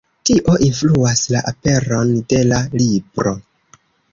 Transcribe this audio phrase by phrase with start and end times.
[0.27, 3.39] Tio influas la aperon de la libro.